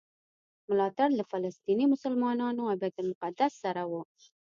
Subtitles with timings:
[0.69, 3.93] ملاتړ له فلسطیني مسلمانانو او بیت المقدس سره و.